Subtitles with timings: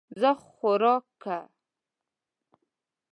[0.19, 1.37] زۀ خواروک کۀ